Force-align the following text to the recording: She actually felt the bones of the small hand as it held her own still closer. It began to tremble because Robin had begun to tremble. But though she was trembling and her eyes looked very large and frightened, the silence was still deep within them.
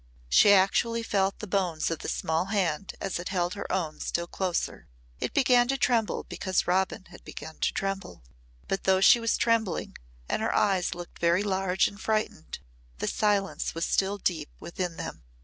She 0.29 0.51
actually 0.51 1.03
felt 1.03 1.37
the 1.37 1.45
bones 1.45 1.91
of 1.91 1.99
the 1.99 2.09
small 2.09 2.45
hand 2.45 2.95
as 2.99 3.19
it 3.19 3.29
held 3.29 3.53
her 3.53 3.71
own 3.71 3.99
still 3.99 4.25
closer. 4.25 4.87
It 5.19 5.31
began 5.35 5.67
to 5.67 5.77
tremble 5.77 6.23
because 6.23 6.65
Robin 6.65 7.05
had 7.11 7.23
begun 7.23 7.59
to 7.59 7.71
tremble. 7.71 8.23
But 8.67 8.85
though 8.85 9.01
she 9.01 9.19
was 9.19 9.37
trembling 9.37 9.95
and 10.27 10.41
her 10.41 10.55
eyes 10.55 10.95
looked 10.95 11.19
very 11.19 11.43
large 11.43 11.87
and 11.87 12.01
frightened, 12.01 12.57
the 12.97 13.05
silence 13.07 13.75
was 13.75 13.85
still 13.85 14.17
deep 14.17 14.49
within 14.59 14.95
them. 14.97 15.21